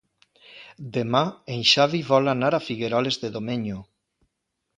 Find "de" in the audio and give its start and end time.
3.27-3.33